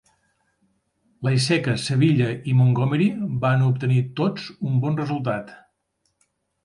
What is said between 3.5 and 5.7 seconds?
obtenir tots un bon resultat.